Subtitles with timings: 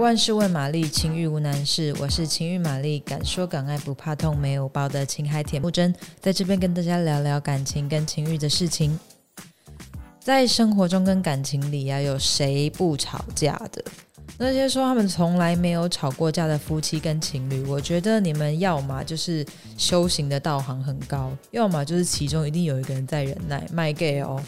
[0.00, 1.94] 万事问玛丽，情欲无难事。
[2.00, 8.98] 我是情欲玛丽，敢说敢爱不怕痛，没有包的情海铁木真，在这边跟大家聊聊感情跟情欲的事情。
[10.18, 13.84] 在生活中跟感情里啊，有谁不吵架的？
[14.38, 19.44] 那些说他们从来没有吵过架的夫妻跟情侣，我觉得你们要么就是
[19.76, 23.66] 修行的道行很高，要么就是其中一定有一个人在忍耐。
[23.70, 24.42] 卖 gay 哦。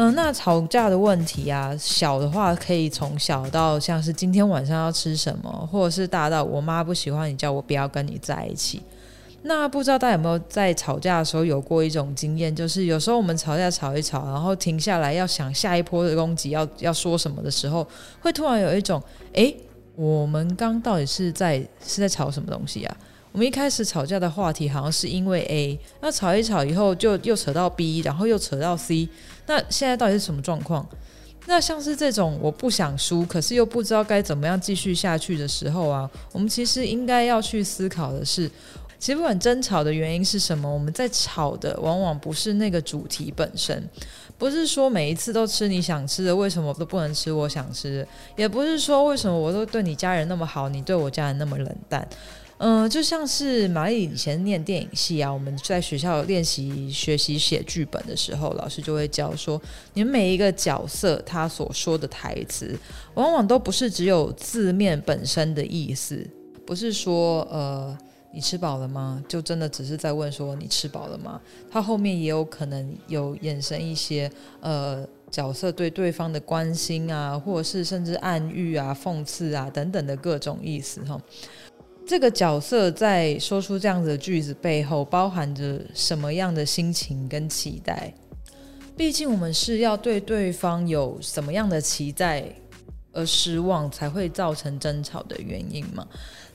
[0.00, 8.80] 嗯、那吵架的问题啊，小的话可以从小到像是今天晚上要吃什么，或者是大到我妈不喜欢你，叫我不要跟你在一起。
[9.42, 17.84] 那不知道大家有没有在吵架的时候有过一种经验，就是有时候我们吵架吵一吵，然后停下来要想下一波的攻击要要说什么的时候，
[18.20, 19.02] 会突然有一种，
[19.32, 19.52] 诶，
[19.96, 22.96] 我们刚到底是在是在吵什么东西啊？
[23.32, 29.08] 我们一开始吵架的话题好像是因为 A，那吵一吵以后就又扯到 B，然后又扯到 C，
[29.46, 30.86] 那现在到底是什么状况？
[31.46, 38.50] 那像是这种我不想输，可是又不知道该怎么样继续下去的时候啊，我们其实应该要去思考的是，
[38.98, 43.82] 其实不管争吵的原因是什么，我们在吵的往往不是那个主题本身，
[44.36, 52.06] 不是说每一次都吃你想吃的，为什么都不能吃我想吃的，也不是说为什么我都对你家人那么好，你对我家人那么冷淡。
[52.58, 59.60] 嗯、就像是玛丽以前念电影系啊，我们在学校练习学习写剧本的时候，老师就会教说，
[59.94, 62.76] 你们每一个角色他所说的台词，
[63.14, 66.26] 往往都不是只有字面本身的意思，
[66.66, 67.96] 不是说呃
[68.32, 69.22] 你吃饱了吗？
[69.28, 71.40] 就真的只是在问说你吃饱了吗？
[71.70, 81.20] 他后面也有可能有衍生一些呃角色对对方的关心啊，或者是甚至暗喻啊、讽刺啊等等的各种意思哈。
[82.08, 88.14] 这个角色在说出这样子的句子背后，包含着什么样的心情跟期待？
[88.96, 92.42] 毕竟我们是要对对方有什么样的期待
[93.12, 96.08] 而失望，才会造成争吵的原因嘛。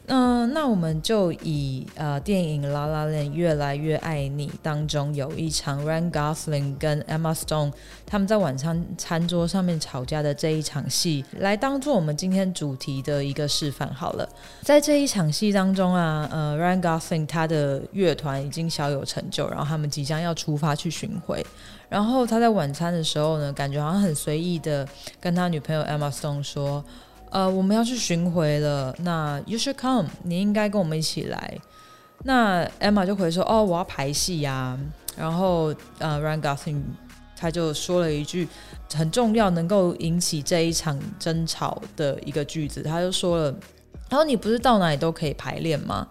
[0.08, 7.72] 嗯、那我们就以呃电影《La La Land》越来越爱你当中有一场 Ryan Gosling 跟 Emma Stone
[8.06, 14.28] 他们在晚餐餐桌上面吵架的这一场戏来当做我们今天主题的一个示范好了。
[14.62, 21.46] 在这一场戏当中啊，呃，Ryan Gosling 他的乐团已经小有成就，然后他们即将要出发去巡回，
[21.88, 24.86] 然后他在晚餐的时候呢，感觉好像很随意的
[25.22, 26.84] 跟他女朋友 Emma Stone 说。
[27.34, 31.58] 呃，我们要去巡回了，那 You should come，你应该跟我们一起来。
[32.26, 34.78] 那 Emma 就回说，哦，我要排戏呀、
[35.18, 36.84] 然后呃，Ryan Gosling
[37.36, 38.48] 他就说了一句
[38.94, 43.56] 很重要，能够引起这一场争吵的一个句子，他就说了，
[44.10, 46.08] 然后你不是到哪里都可以排练吗？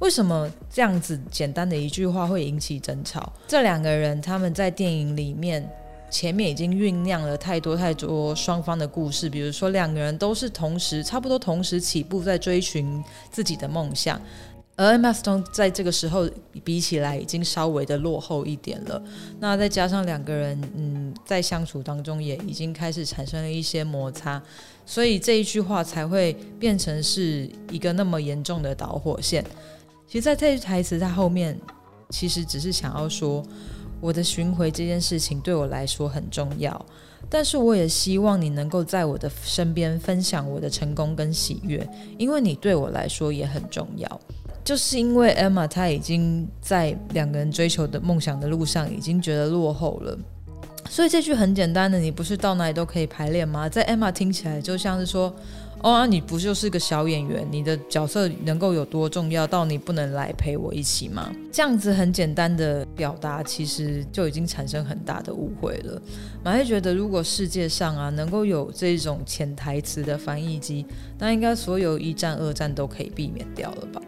[0.00, 3.32] 为什么这样子简单的一句话会引起争吵？
[3.46, 5.70] 这两个人他们在电影里面。
[6.14, 13.02] 前面已经酝酿了太多太多双方的故事，比如说两个人都是同时差不多同时起步在追寻
[13.32, 14.20] 自己的梦想，
[14.76, 15.20] 而 ms
[15.52, 16.30] 在这个时候
[16.62, 19.02] 比起来已经稍微的落后一点了。
[19.40, 24.40] 那再加上两个人嗯在相处当中也已经开始产生了一些摩擦，
[24.86, 29.44] 所以这一句话才会变成是一个那么严重的导火线。
[30.06, 31.58] 其实，在这句台词在后面
[32.10, 33.44] 其实只是想要说。
[34.04, 36.84] 我的巡回这件事情对我来说很重要，
[37.30, 41.88] 但是我也希望你能够在我的身边分享我的成功跟喜悦，
[42.18, 44.20] 因为你对我来说也很重要。
[44.62, 50.18] 就是因为 Emma 她已经在两个人追求的梦想的路上已经觉得落后了，
[50.90, 55.34] 所以这句很简单的“你不是到哪里都可以排练吗？”在 Emma 听起来就像是说。
[55.84, 57.46] 哦啊，你不就是个小演员？
[57.50, 61.30] 你的角色能够有多重要到你不能来陪我一起吗？
[61.52, 66.00] 这样子很简单的表达，其实就已经产生很大的误会了。
[66.42, 70.86] 马会觉得，如果世界上啊能够有这种潜台词的翻译机，
[71.18, 74.00] 那应该所有一战、二战都可以避免掉了吧？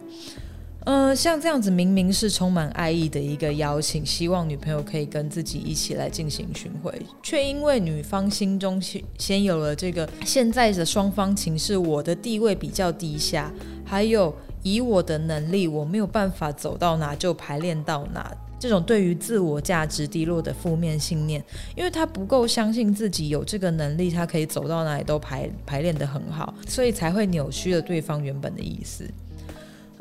[0.87, 6.93] 嗯、像这样子明明是充满爱意的一个邀请，希望女朋友可以跟自己一起来进行巡回，
[7.25, 8.81] 却因为女方心中
[9.19, 13.53] 先有了这个现在的双方情势，我的地位比较低下，
[13.84, 14.33] 还有
[14.63, 21.45] 以我的能力，我没有办法走到哪就排练到哪，这种对于自我价值低落的负面信念，
[21.75, 29.05] 因为他不够相信自己有这个能力，他可以走到哪里都排排练得很好，所以才会扭曲了对方原本的意思。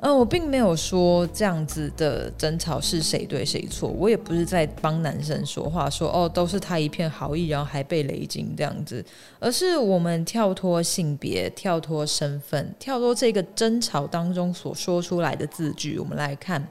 [0.08, 9.04] 嗯、我并没有说这样子的争吵是谁对谁错，我也不是在帮男生说话，说哦都是他一片好意，然后还被雷击这样子，
[9.40, 16.68] 而是我们跳脱性别、跳脱身份、跳脱这个争吵当中所说出来的字句，我们来看，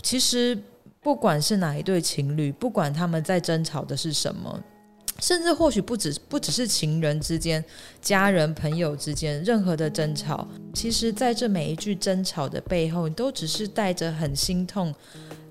[0.00, 0.58] 其实
[1.02, 4.58] 不管是哪一对情侣，不管他们在争吵的是什么。
[5.20, 7.64] 甚至或许不止不只是情人之间、
[8.00, 14.92] 家人、朋友之间，任何的争吵，其实在这每一句争吵的背后，你都只是带着很心痛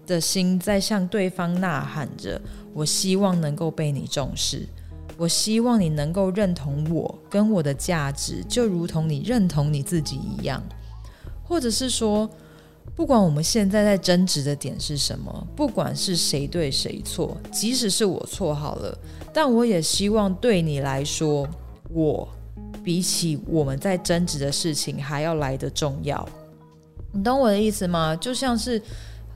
[0.05, 2.41] 的心，在向对方呐喊着
[2.73, 4.67] ：“我希望能够被你重视，
[5.15, 10.61] 我希望你能够认同我跟我的价值，就如同你认同你自己一样。”
[11.47, 12.29] 或者是说，
[12.95, 18.97] 不管我们现在在争执的点是什么，不管是谁对谁错，即使是我错好了。
[19.33, 21.47] 但我也希望对你来说，
[21.89, 22.27] 我
[22.83, 26.27] 比起我们在争执的事情还要来得重要。
[27.13, 28.15] 你懂我的意思吗？
[28.15, 28.81] 就像是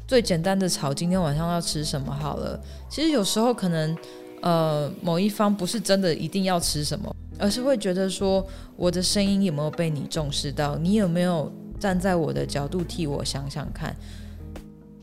[0.05, 2.59] 最简单的吵，今天晚上要吃什么好了。
[2.89, 3.97] 其实有时候可能，
[4.41, 8.45] 呃，某一方不是真的一定要吃什么，而是会觉得说，
[8.75, 10.77] 我的声音有没有被你重视到？
[10.77, 13.95] 你有没有站在我的角度替我想想看？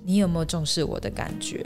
[0.05, 1.65] 你有没有重视我的感觉？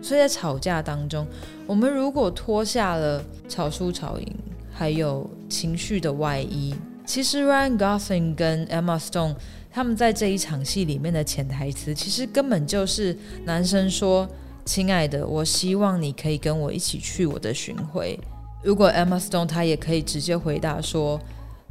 [0.00, 1.26] 所以在吵架当中，
[1.66, 4.36] 我们如果脱下了吵输吵赢，
[4.72, 6.72] 还有情绪的外衣，
[7.04, 9.34] 其实 Ryan Gosling 跟 Emma Stone
[9.72, 14.28] 他们在这一场戏里面的潜台词，其实根本就是男生说
[14.64, 18.16] ：“亲爱的，我希望你可以跟我一起去我的巡回。”
[18.62, 21.20] 如果 Emma Stone 她也可以直接回答说：“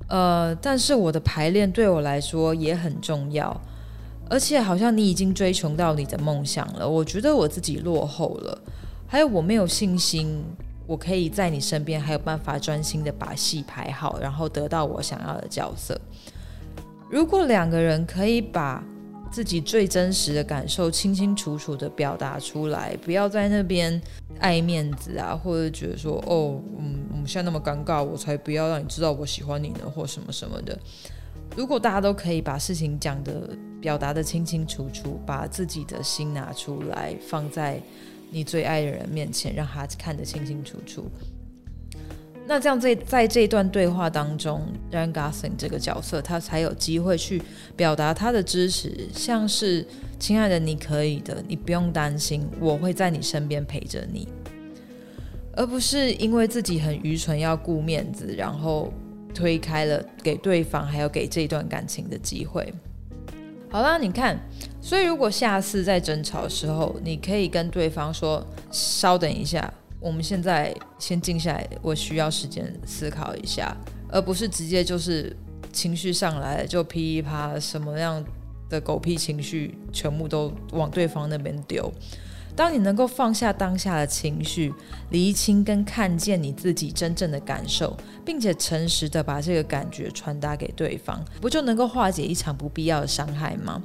[0.08, 3.56] 呃，但是我的排练对我来说也很重要。”
[4.28, 8.60] 而且好像你已经追求到你的梦想了，我觉得我自己落后了，
[9.06, 10.44] 还有我没有信心，
[10.88, 15.96] 我可以在你身边还有办法专心的把戏排好，然后得到我想要的角色。
[17.08, 18.84] 如果两个人可以把
[19.30, 24.02] 自己最真实的感受清清楚楚的表达出来，不要在那边
[24.40, 26.95] 爱面子啊，或者觉得说哦，嗯，
[27.26, 30.78] 们现在那么尴尬，我才不要让你知道我喜欢你呢，或什么什么的。
[31.58, 33.50] 如果大家都可以把事情讲得、
[33.82, 37.82] 表达得清清楚楚，把自己的心拿出来，放在
[38.30, 41.10] 你最爱的人面前，让他看得清清楚楚，
[42.46, 47.42] 那这样在在这段对话当中，Ryan Gosling 这个角色他才有机会去
[47.76, 49.88] 表达他的支持，像是
[50.20, 54.28] “亲爱的，你可以的，你不用担心，我会在你身边陪着你”，
[55.56, 58.92] 而不是因为自己很愚蠢要顾面子，然后。
[59.38, 62.74] 推开了给对方还有给这段感情的机会。
[63.70, 64.40] 好啦，你看，
[64.80, 68.42] 所以如果下次在争吵的时候，你可以跟对方说
[68.72, 73.76] ：“稍等一下，我们现在先静下来，我需要时间思考一下。”
[74.08, 75.36] 而不是直接就是
[75.74, 78.24] 情绪上来就噼里啪什么样
[78.70, 81.92] 的狗屁情绪全部都往对方那边丢。
[82.56, 84.74] 当你能够放下当下的情绪，
[85.10, 93.84] 厘清跟看见你自己真正的感受，并且诚实的把这个感觉传达给对方，不就能够化解一场不必要的伤害吗？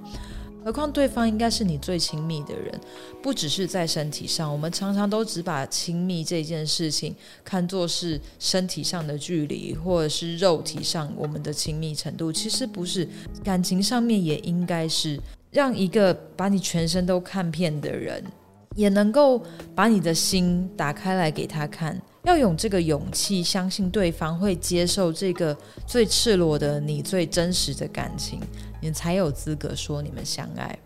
[0.62, 2.78] 何况对方应该是你最亲密的人，
[3.22, 4.52] 不只是在身体上。
[4.52, 12.30] 我们常常都只把亲密这件事情看作是身体上的距离，或者是肉体上我们的亲密程度。
[12.30, 13.08] 其实不是，
[13.42, 15.18] 感情上面也应该是
[15.50, 18.22] 让一个把你全身都看遍的人。
[18.80, 19.42] 也能够
[19.74, 25.54] 把你的心打开来给他看，要有这个勇气，相信对方会接受这个
[25.86, 28.40] 最赤裸的你、最真实的感情，
[28.80, 30.78] 你才有资格说你们相爱。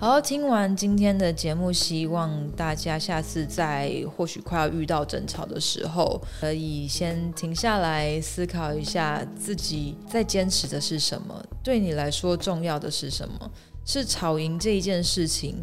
[0.00, 13.48] 好，听完今天的节目，希望大家下次在或许快要遇到争吵的时候，可以先停下来思考一下自己在坚持的是什么，对你来说重要的是什么？
[13.84, 15.56] 是吵赢这一件事情，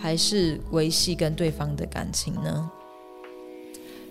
[0.00, 2.70] 还是维系跟对方的感情呢？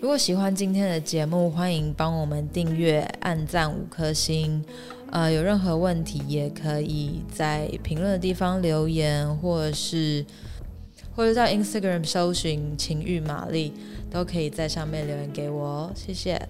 [0.00, 4.64] 如果喜欢今天的节目，欢迎帮我们订阅、按赞五颗星。
[5.10, 10.24] 呃，有任何问题也可以在评论的地方留言，或者是
[11.16, 13.72] 或者在 Instagram 搜寻“情欲玛丽”，
[14.08, 15.92] 都可以在上面留言给我哦。
[15.96, 16.40] 谢谢。